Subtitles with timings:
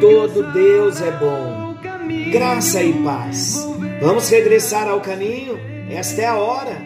[0.00, 1.74] todo Deus é bom.
[2.30, 3.66] Graça e paz.
[4.00, 5.58] Vamos regressar ao caminho?
[5.90, 6.82] Esta é a hora.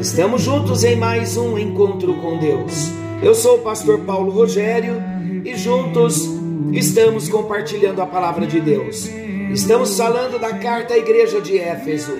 [0.00, 2.90] Estamos juntos em mais um encontro com Deus.
[3.22, 5.02] Eu sou o pastor Paulo Rogério
[5.44, 6.28] e juntos
[6.72, 9.08] estamos compartilhando a palavra de Deus.
[9.52, 12.12] Estamos falando da carta à igreja de Éfeso,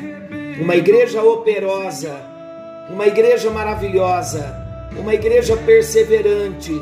[0.61, 2.17] uma igreja operosa,
[2.91, 4.55] uma igreja maravilhosa,
[4.97, 6.73] uma igreja perseverante,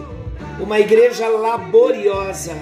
[0.60, 2.56] uma igreja laboriosa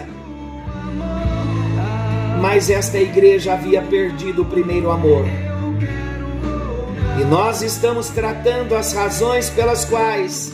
[2.40, 5.26] mas esta igreja havia perdido o primeiro amor.
[7.20, 10.52] E nós estamos tratando as razões pelas quais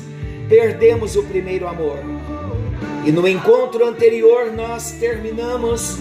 [0.48, 1.98] perdemos o primeiro amor.
[3.04, 5.96] E no encontro anterior nós terminamos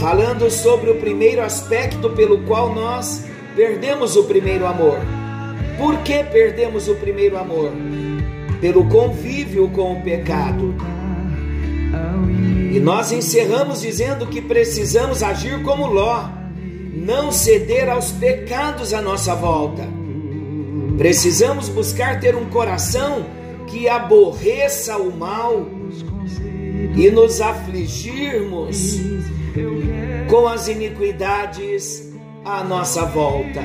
[0.00, 4.98] falando sobre o primeiro aspecto pelo qual nós perdemos o primeiro amor.
[5.78, 7.70] Por que perdemos o primeiro amor?
[8.60, 10.74] Pelo convívio com o pecado.
[12.72, 16.28] E nós encerramos dizendo que precisamos agir como Ló,
[16.94, 19.82] não ceder aos pecados à nossa volta.
[20.98, 23.24] Precisamos buscar ter um coração
[23.66, 25.66] que aborreça o mal
[26.96, 29.00] e nos afligirmos
[30.28, 32.12] com as iniquidades
[32.44, 33.62] à nossa volta.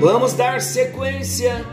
[0.00, 1.64] Vamos dar sequência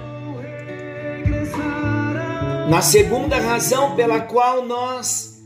[2.69, 5.41] na segunda razão pela qual nós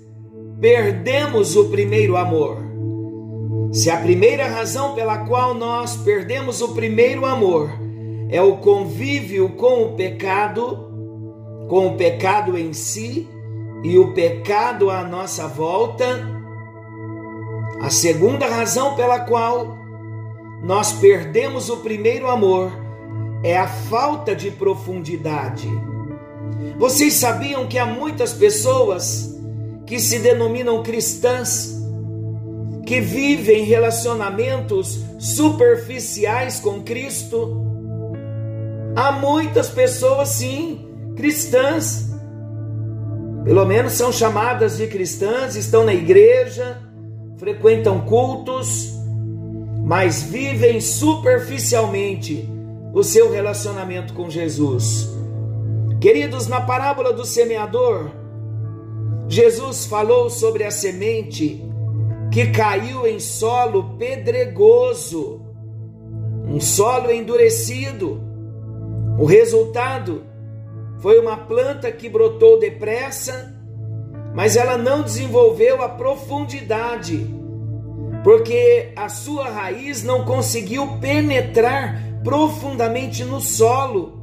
[0.62, 2.58] perdemos o primeiro amor.
[3.72, 7.70] Se a primeira razão pela qual nós perdemos o primeiro amor
[8.30, 10.78] é o convívio com o pecado,
[11.68, 13.28] com o pecado em si
[13.84, 16.06] e o pecado à nossa volta,
[17.82, 19.78] a segunda razão pela qual
[20.64, 22.85] nós perdemos o primeiro amor
[23.46, 25.70] é a falta de profundidade.
[26.80, 29.40] Vocês sabiam que há muitas pessoas
[29.86, 31.80] que se denominam cristãs,
[32.88, 37.64] que vivem relacionamentos superficiais com Cristo.
[38.96, 42.10] Há muitas pessoas, sim, cristãs,
[43.44, 46.82] pelo menos são chamadas de cristãs, estão na igreja,
[47.38, 48.92] frequentam cultos,
[49.84, 52.55] mas vivem superficialmente
[52.96, 55.10] o seu relacionamento com Jesus.
[56.00, 58.10] Queridos, na parábola do semeador,
[59.28, 61.62] Jesus falou sobre a semente
[62.32, 65.42] que caiu em solo pedregoso,
[66.48, 68.22] um solo endurecido.
[69.20, 70.24] O resultado
[71.00, 73.54] foi uma planta que brotou depressa,
[74.34, 77.28] mas ela não desenvolveu a profundidade,
[78.24, 84.20] porque a sua raiz não conseguiu penetrar profundamente no solo.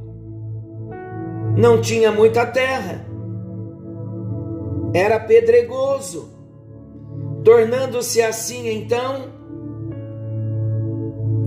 [1.57, 3.13] Não tinha muita terra
[4.93, 6.29] era pedregoso,
[7.43, 9.33] tornando-se assim então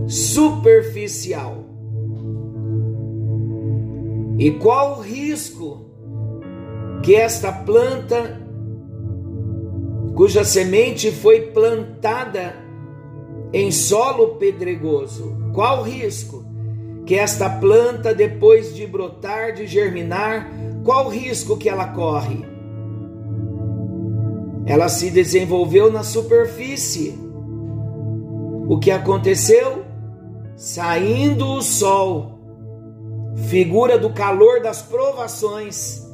[0.05, 1.63] superficial.
[4.37, 5.85] E qual o risco
[7.01, 8.37] que esta planta,
[10.13, 12.66] cuja semente foi plantada
[13.53, 16.45] em solo pedregoso, qual risco
[17.05, 20.51] que esta planta, depois de brotar, de germinar,
[20.83, 22.57] qual risco que ela corre?
[24.67, 27.17] ela se desenvolveu na superfície.
[28.67, 29.85] O que aconteceu?
[30.57, 32.37] Saindo o sol,
[33.47, 36.05] figura do calor das provações.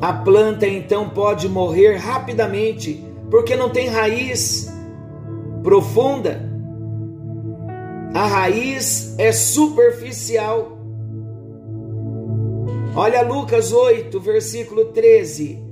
[0.00, 4.68] A planta então pode morrer rapidamente, porque não tem raiz
[5.62, 6.48] profunda.
[8.14, 10.78] A raiz é superficial.
[12.94, 15.62] Olha Lucas 8, versículo 13.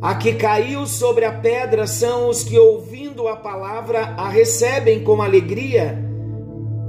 [0.00, 5.20] A que caiu sobre a pedra são os que, ouvindo a palavra, a recebem com
[5.20, 6.02] alegria.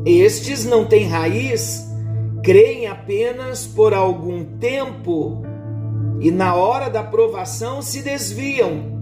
[0.05, 1.85] Estes não têm raiz,
[2.43, 5.43] creem apenas por algum tempo
[6.19, 8.96] e, na hora da provação, se desviam.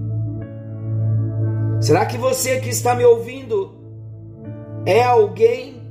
[1.85, 3.75] Será que você que está me ouvindo
[4.85, 5.81] é alguém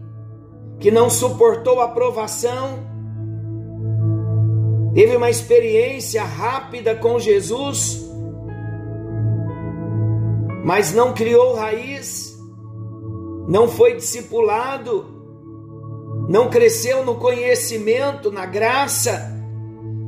[0.78, 2.92] que não suportou a provação?
[4.94, 8.04] Teve uma experiência rápida com Jesus?
[10.64, 12.32] mas não criou raiz.
[13.46, 15.04] não foi discipulado,
[16.26, 19.30] não cresceu no conhecimento, na graça,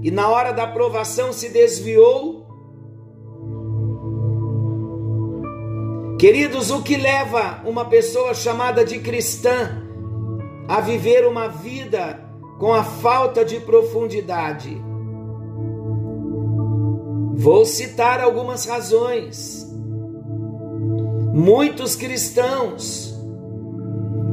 [0.02, 2.35] e na hora da aprovação se desviou.
[6.18, 9.82] Queridos, o que leva uma pessoa chamada de cristã
[10.66, 12.18] a viver uma vida
[12.58, 14.82] com a falta de profundidade?
[17.34, 19.70] Vou citar algumas razões.
[21.34, 23.14] Muitos cristãos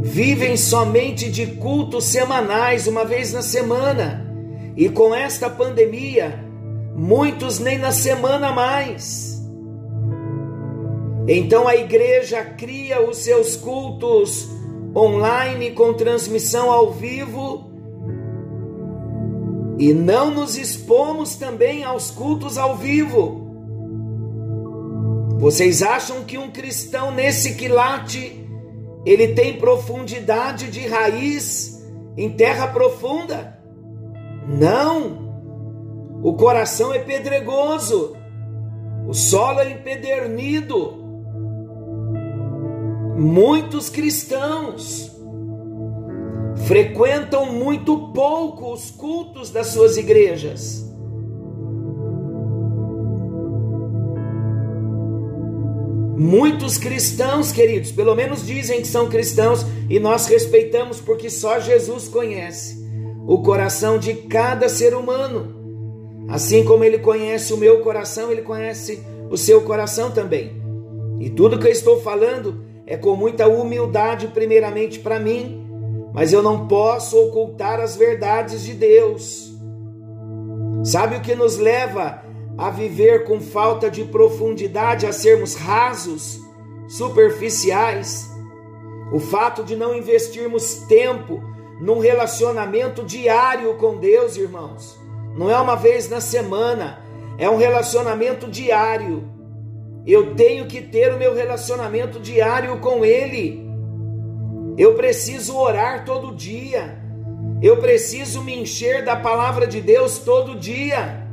[0.02, 4.26] vivem somente de cultos semanais, uma vez na semana,
[4.78, 6.46] e com esta pandemia,
[6.96, 9.33] muitos nem na semana mais.
[11.28, 14.50] Então a igreja cria os seus cultos
[14.96, 17.72] online com transmissão ao vivo
[19.78, 23.42] e não nos expomos também aos cultos ao vivo.
[25.40, 28.48] Vocês acham que um cristão nesse quilate
[29.06, 31.84] ele tem profundidade de raiz
[32.16, 33.60] em terra profunda?
[34.48, 35.24] Não.
[36.24, 38.16] O coração é pedregoso.
[39.08, 41.03] O solo é empedernido.
[43.18, 45.12] Muitos cristãos
[46.66, 50.84] frequentam muito pouco os cultos das suas igrejas.
[56.18, 62.08] Muitos cristãos, queridos, pelo menos dizem que são cristãos e nós respeitamos porque só Jesus
[62.08, 62.82] conhece
[63.28, 65.62] o coração de cada ser humano.
[66.30, 70.62] Assim como ele conhece o meu coração, ele conhece o seu coração também.
[71.20, 75.66] E tudo que eu estou falando é com muita humildade, primeiramente para mim,
[76.14, 79.52] mas eu não posso ocultar as verdades de Deus.
[80.84, 82.22] Sabe o que nos leva
[82.58, 86.40] a viver com falta de profundidade, a sermos rasos,
[86.88, 88.30] superficiais?
[89.12, 91.42] O fato de não investirmos tempo
[91.80, 95.00] num relacionamento diário com Deus, irmãos.
[95.36, 97.02] Não é uma vez na semana,
[97.38, 99.24] é um relacionamento diário.
[100.06, 103.66] Eu tenho que ter o meu relacionamento diário com Ele.
[104.78, 107.02] Eu preciso orar todo dia.
[107.62, 111.24] Eu preciso me encher da palavra de Deus todo dia.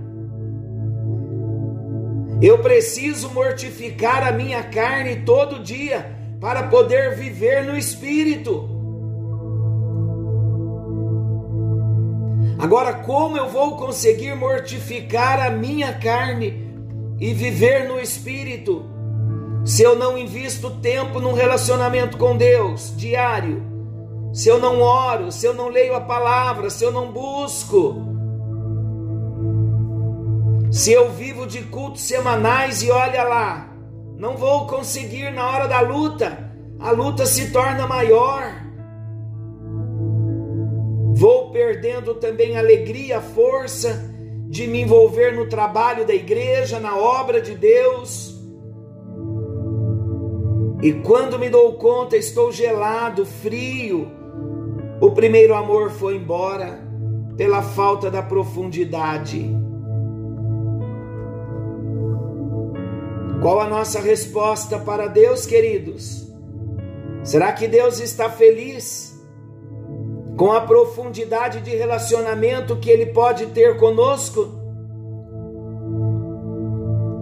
[2.40, 8.68] Eu preciso mortificar a minha carne todo dia para poder viver no espírito.
[12.58, 16.69] Agora, como eu vou conseguir mortificar a minha carne
[17.20, 18.90] e viver no espírito?
[19.64, 23.62] se eu não invisto tempo num relacionamento com Deus diário,
[24.32, 27.96] se eu não oro, se eu não leio a palavra, se eu não busco,
[30.70, 33.72] se eu vivo de cultos semanais e olha lá,
[34.16, 38.42] não vou conseguir na hora da luta, a luta se torna maior.
[41.12, 44.09] Vou perdendo também a alegria, a força
[44.50, 48.30] de me envolver no trabalho da igreja, na obra de Deus
[50.82, 54.10] e quando me dou conta, estou gelado, frio.
[54.98, 56.80] O primeiro amor foi embora
[57.36, 59.46] pela falta da profundidade.
[63.42, 66.32] Qual a nossa resposta para Deus, queridos?
[67.22, 69.19] Será que Deus está feliz
[70.40, 74.48] com a profundidade de relacionamento que Ele pode ter conosco?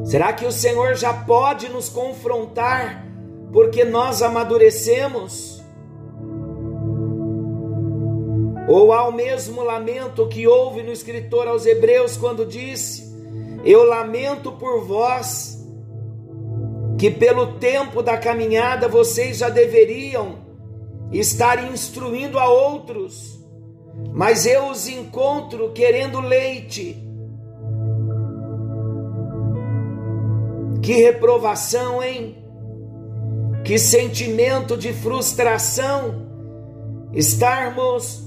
[0.05, 3.05] Será que o Senhor já pode nos confrontar
[3.53, 5.61] porque nós amadurecemos?
[8.69, 13.03] Ou há o mesmo lamento que houve no escritor aos Hebreus quando disse:
[13.65, 15.59] Eu lamento por vós,
[16.97, 20.48] que pelo tempo da caminhada vocês já deveriam
[21.13, 23.39] estar instruindo a outros,
[24.13, 27.05] mas eu os encontro querendo leite.
[30.83, 32.39] Que reprovação, hein?
[33.69, 36.27] que sentimento de frustração
[37.13, 38.23] estarmos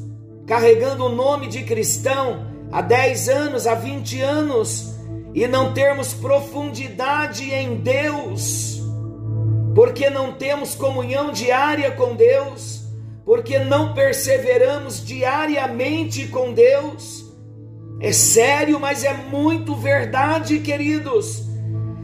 [0.46, 4.96] carregando o nome de cristão há 10 anos, há 20 anos
[5.34, 8.71] e não termos profundidade em Deus,
[9.74, 12.84] porque não temos comunhão diária com Deus,
[13.26, 17.26] porque não perseveramos diariamente com Deus.
[18.00, 21.44] É sério, mas é muito verdade, queridos.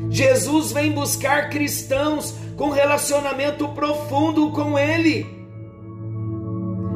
[0.09, 5.25] Jesus vem buscar cristãos com relacionamento profundo com Ele.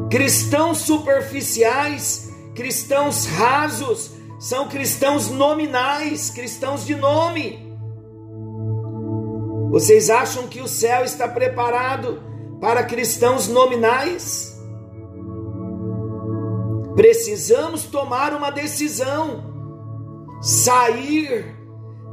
[0.10, 7.71] Cristãos superficiais, cristãos rasos, são cristãos nominais, cristãos de nome.
[9.72, 12.22] Vocês acham que o céu está preparado
[12.60, 14.62] para cristãos nominais.
[16.94, 19.46] Precisamos tomar uma decisão,
[20.42, 21.56] sair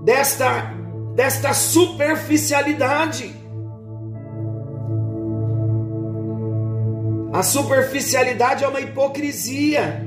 [0.04, 0.72] desta,
[1.16, 3.34] desta superficialidade.
[7.32, 10.06] A superficialidade é uma hipocrisia.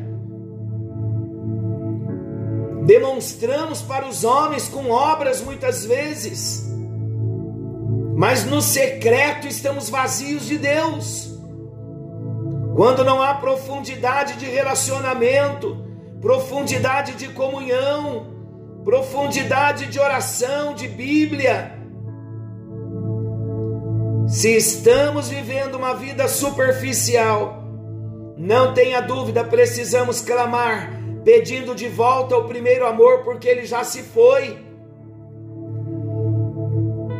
[2.86, 6.71] Demonstramos para os homens com obras muitas vezes,
[8.22, 11.36] mas no secreto estamos vazios de Deus.
[12.76, 15.84] Quando não há profundidade de relacionamento,
[16.22, 18.28] profundidade de comunhão,
[18.84, 21.76] profundidade de oração, de Bíblia,
[24.28, 27.64] se estamos vivendo uma vida superficial,
[28.38, 30.92] não tenha dúvida, precisamos clamar,
[31.26, 34.71] pedindo de volta o primeiro amor, porque ele já se foi.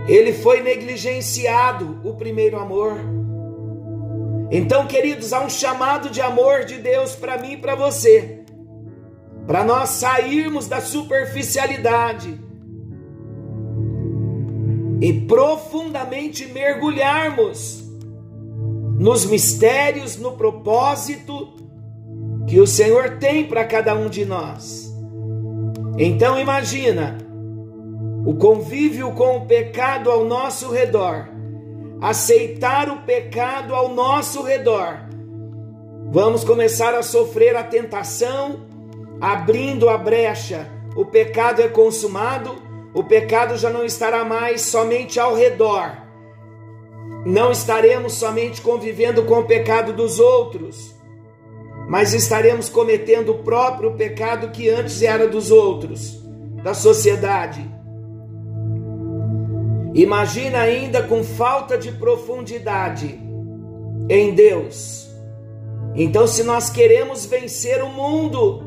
[0.08, 2.98] Ele foi negligenciado, o primeiro amor.
[4.50, 8.44] Então, queridos, há um chamado de amor de Deus para mim e para você,
[9.48, 12.38] para nós sairmos da superficialidade
[15.00, 17.82] e profundamente mergulharmos
[19.00, 21.56] nos mistérios, no propósito
[22.46, 24.94] que o Senhor tem para cada um de nós.
[25.98, 27.18] Então imagina
[28.26, 31.28] o convívio com o pecado ao nosso redor,
[32.02, 35.06] aceitar o pecado ao nosso redor.
[36.12, 38.62] Vamos começar a sofrer a tentação,
[39.20, 40.70] abrindo a brecha.
[40.96, 45.98] O pecado é consumado o pecado já não estará mais somente ao redor.
[47.26, 50.94] Não estaremos somente convivendo com o pecado dos outros,
[51.88, 56.22] mas estaremos cometendo o próprio pecado que antes era dos outros,
[56.64, 57.66] da sociedade.
[59.94, 63.20] Imagina ainda com falta de profundidade
[64.10, 65.10] em Deus.
[65.94, 68.64] Então, se nós queremos vencer o mundo,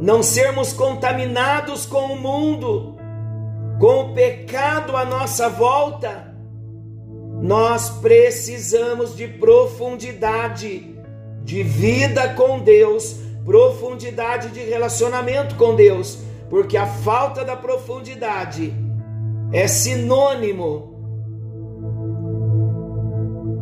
[0.00, 2.96] não sermos contaminados com o mundo,
[3.78, 6.32] com o pecado à nossa volta,
[7.42, 10.96] nós precisamos de profundidade
[11.44, 18.72] de vida com Deus, profundidade de relacionamento com Deus, porque a falta da profundidade
[19.52, 20.90] é sinônimo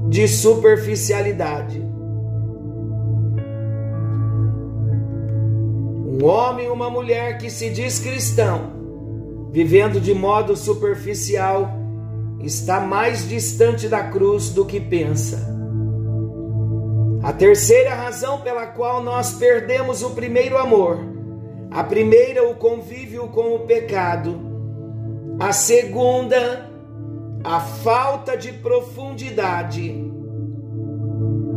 [0.08, 1.80] de superficialidade.
[6.06, 8.80] Um homem e uma mulher que se diz cristão
[9.50, 11.68] vivendo de modo superficial,
[12.40, 15.50] está mais distante da cruz do que pensa.
[17.22, 20.98] A terceira razão pela qual nós perdemos o primeiro amor,
[21.70, 24.49] a primeira, o convívio com o pecado,
[25.40, 26.70] a segunda,
[27.42, 30.04] a falta de profundidade.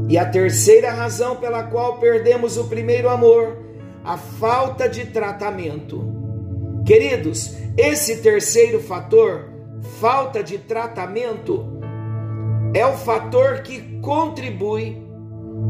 [0.07, 3.57] E a terceira razão pela qual perdemos o primeiro amor,
[4.01, 6.01] a falta de tratamento.
[6.85, 9.49] Queridos, esse terceiro fator,
[9.99, 11.65] falta de tratamento,
[12.73, 15.05] é o fator que contribui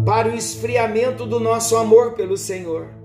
[0.06, 3.03] para o esfriamento do nosso amor pelo Senhor.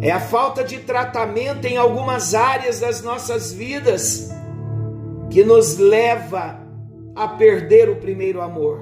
[0.00, 4.30] É a falta de tratamento em algumas áreas das nossas vidas
[5.30, 6.60] que nos leva
[7.14, 8.80] a perder o primeiro amor.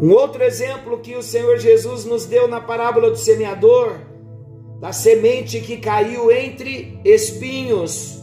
[0.00, 4.08] Um outro exemplo que o Senhor Jesus nos deu na parábola do semeador
[4.80, 8.22] da semente que caiu entre espinhos.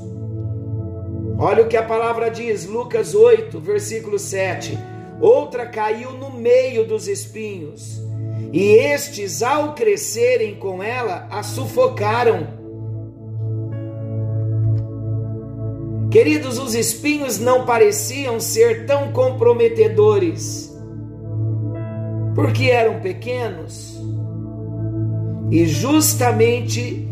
[1.37, 4.77] Olha o que a palavra diz, Lucas 8, versículo 7.
[5.19, 8.01] Outra caiu no meio dos espinhos,
[8.51, 12.47] e estes, ao crescerem com ela, a sufocaram.
[16.09, 20.73] Queridos, os espinhos não pareciam ser tão comprometedores,
[22.33, 23.95] porque eram pequenos
[25.51, 27.07] e justamente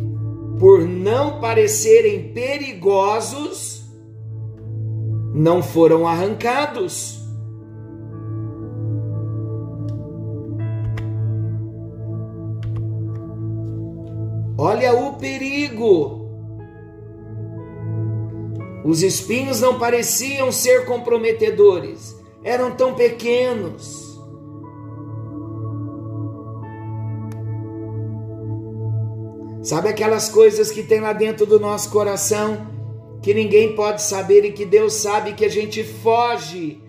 [0.59, 3.83] por não parecerem perigosos,
[5.33, 7.22] não foram arrancados.
[14.65, 16.25] Olha o perigo.
[18.85, 24.17] Os espinhos não pareciam ser comprometedores, eram tão pequenos.
[29.61, 32.65] Sabe aquelas coisas que tem lá dentro do nosso coração
[33.21, 36.81] que ninguém pode saber e que Deus sabe que a gente foge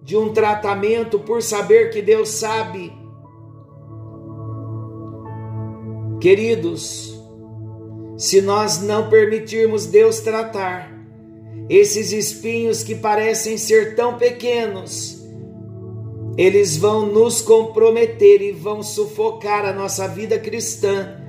[0.00, 2.92] de um tratamento por saber que Deus sabe?
[6.20, 7.15] Queridos,
[8.16, 10.90] se nós não permitirmos Deus tratar
[11.68, 15.24] esses espinhos que parecem ser tão pequenos,
[16.38, 21.22] eles vão nos comprometer e vão sufocar a nossa vida cristã.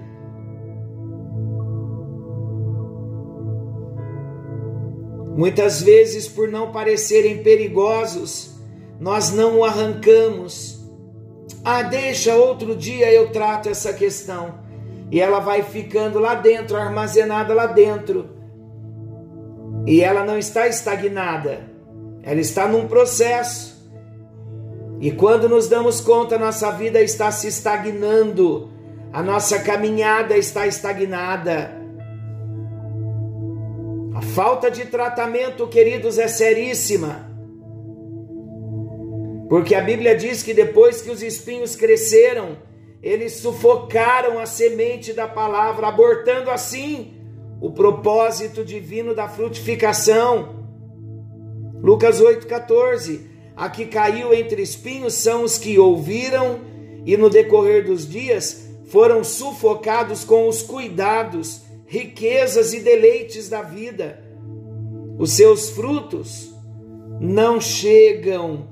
[5.35, 8.55] Muitas vezes, por não parecerem perigosos,
[8.99, 10.79] nós não o arrancamos.
[11.63, 14.66] Ah, deixa outro dia eu trato essa questão.
[15.11, 18.29] E ela vai ficando lá dentro, armazenada lá dentro.
[19.85, 21.61] E ela não está estagnada,
[22.21, 23.77] ela está num processo.
[24.99, 28.69] E quando nos damos conta, nossa vida está se estagnando,
[29.13, 31.71] a nossa caminhada está estagnada.
[34.13, 37.27] A falta de tratamento, queridos, é seríssima.
[39.47, 42.57] Porque a Bíblia diz que depois que os espinhos cresceram,
[43.07, 47.13] eles sufocaram a semente da palavra, abortando assim
[47.61, 50.65] o propósito divino da frutificação.
[51.81, 56.59] Lucas 8,14 a que caiu entre espinhos são os que ouviram
[57.05, 64.23] e no decorrer dos dias foram sufocados com os cuidados, riquezas e deleites da vida.
[65.17, 66.53] Os seus frutos
[67.19, 68.67] não chegam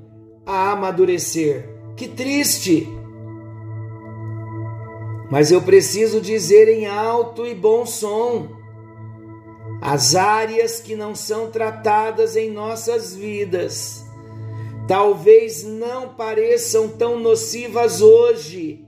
[0.46, 1.68] a amadurecer.
[1.96, 2.86] Que triste!
[5.30, 8.48] Mas eu preciso dizer em alto e bom som:
[9.80, 14.06] as áreas que não são tratadas em nossas vidas
[14.86, 18.84] talvez não pareçam tão nocivas hoje,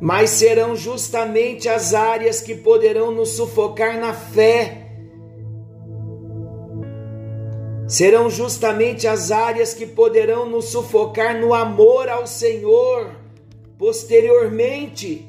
[0.00, 4.86] mas serão justamente as áreas que poderão nos sufocar na fé.
[7.86, 13.19] Serão justamente as áreas que poderão nos sufocar no amor ao Senhor
[13.80, 15.26] posteriormente.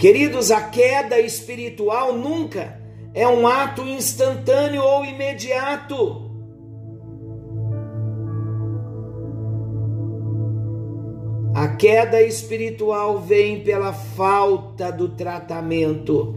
[0.00, 2.82] Queridos, a queda espiritual nunca
[3.14, 6.28] é um ato instantâneo ou imediato.
[11.54, 16.34] A queda espiritual vem pela falta do tratamento.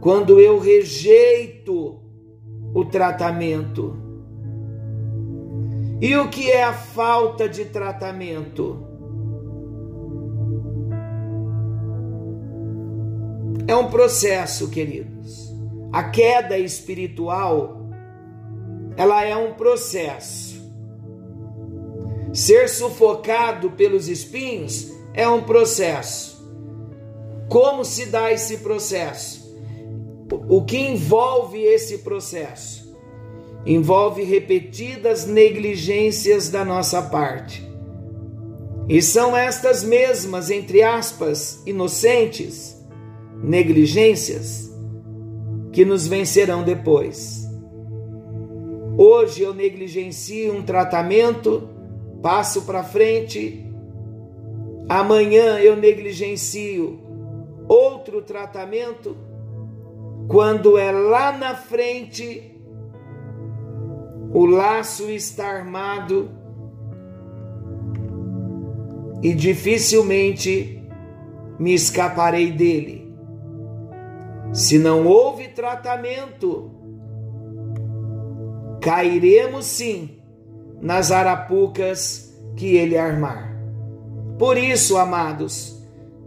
[0.00, 2.00] Quando eu rejeito
[2.72, 4.09] o tratamento.
[6.00, 8.86] E o que é a falta de tratamento?
[13.68, 15.54] É um processo, queridos.
[15.92, 17.90] A queda espiritual,
[18.96, 20.58] ela é um processo.
[22.32, 26.40] Ser sufocado pelos espinhos é um processo.
[27.50, 29.54] Como se dá esse processo?
[30.48, 32.79] O que envolve esse processo?
[33.64, 37.68] Envolve repetidas negligências da nossa parte.
[38.88, 42.76] E são estas mesmas, entre aspas, inocentes
[43.42, 44.70] negligências
[45.72, 47.48] que nos vencerão depois.
[48.98, 51.68] Hoje eu negligencio um tratamento,
[52.20, 53.64] passo para frente.
[54.88, 56.98] Amanhã eu negligencio
[57.68, 59.16] outro tratamento.
[60.28, 62.49] Quando é lá na frente,
[64.32, 66.30] o laço está armado
[69.22, 70.82] e dificilmente
[71.58, 73.12] me escaparei dele.
[74.52, 76.70] Se não houve tratamento,
[78.80, 80.18] cairemos sim
[80.80, 83.56] nas arapucas que ele armar.
[84.38, 85.84] Por isso, amados,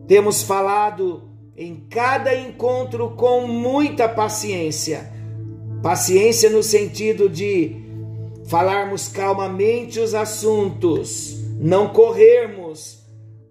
[0.08, 5.12] temos falado em cada encontro com muita paciência.
[5.82, 7.83] Paciência no sentido de
[8.48, 13.04] falarmos calmamente os assuntos, não corrermos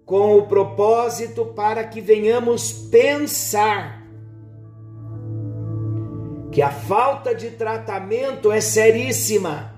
[0.05, 4.03] com o propósito para que venhamos pensar
[6.51, 9.73] que a falta de tratamento é seríssima.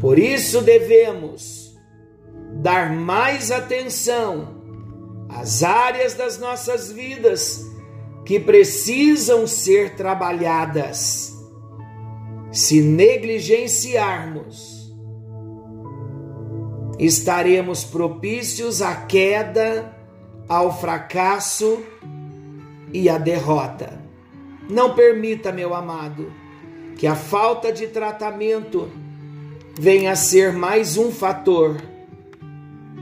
[0.00, 1.76] Por isso devemos
[2.62, 4.56] dar mais atenção
[5.28, 7.66] às áreas das nossas vidas
[8.24, 11.27] que precisam ser trabalhadas.
[12.50, 14.90] Se negligenciarmos,
[16.98, 19.94] estaremos propícios à queda,
[20.48, 21.82] ao fracasso
[22.92, 24.00] e à derrota.
[24.68, 26.32] Não permita, meu amado,
[26.96, 28.90] que a falta de tratamento
[29.78, 31.76] venha a ser mais um fator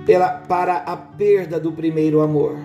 [0.04, 2.56] pela, para a perda do primeiro amor.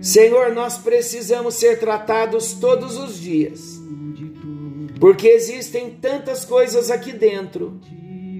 [0.00, 3.78] Senhor, nós precisamos ser tratados todos os dias,
[5.00, 7.80] porque existem tantas coisas aqui dentro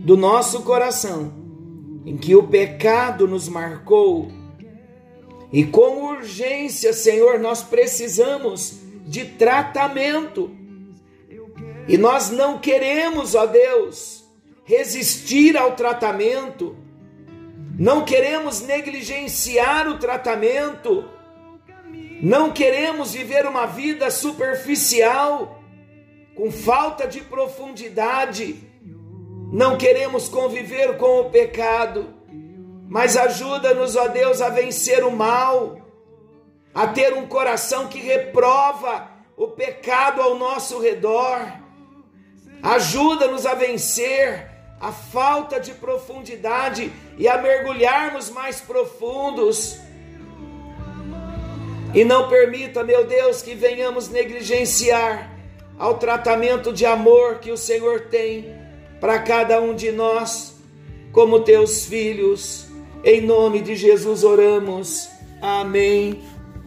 [0.05, 1.33] do nosso coração
[2.05, 4.31] em que o pecado nos marcou.
[5.51, 10.51] E com urgência, Senhor, nós precisamos de tratamento.
[11.89, 14.25] E nós não queremos, ó Deus,
[14.65, 16.77] resistir ao tratamento,
[17.79, 21.05] não queremos negligenciar o tratamento,
[22.23, 25.60] não queremos viver uma vida superficial,
[26.35, 28.63] com falta de profundidade,
[29.53, 32.15] não queremos conviver com o pecado,
[32.89, 35.79] mas ajuda-nos, ó Deus, a vencer o mal,
[36.75, 41.41] a ter um coração que reprova o pecado ao nosso redor.
[42.63, 44.49] Ajuda-nos a vencer
[44.81, 49.79] a falta de profundidade e a mergulharmos mais profundos
[51.93, 55.31] e não permita, meu Deus, que venhamos negligenciar
[55.81, 58.55] ao tratamento de amor que o Senhor tem
[59.01, 60.55] para cada um de nós,
[61.11, 62.67] como teus filhos.
[63.03, 65.09] Em nome de Jesus oramos.
[65.41, 66.21] Amém.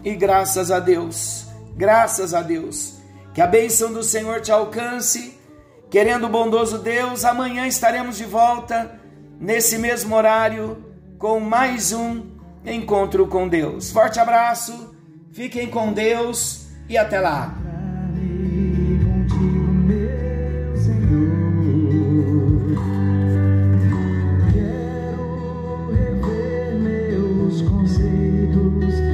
[0.03, 1.45] E graças a Deus.
[1.77, 2.95] Graças a Deus.
[3.35, 5.39] Que a bênção do Senhor te alcance.
[5.91, 8.99] Querendo o bondoso Deus, amanhã estaremos de volta
[9.39, 10.83] nesse mesmo horário
[11.19, 12.25] com mais um
[12.65, 13.91] encontro com Deus.
[13.91, 14.91] Forte abraço
[15.33, 17.72] Fiquem com Deus e até lá.